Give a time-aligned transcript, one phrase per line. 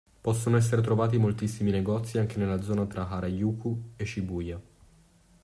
[0.19, 4.61] Possono essere trovati moltissimi negozi anche nella zona tra Harajuku e Shibuya.